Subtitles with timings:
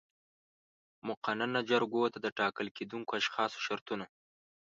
[1.07, 4.05] مقننه جرګو ته د ټاکل کېدونکو اشخاصو شرطونه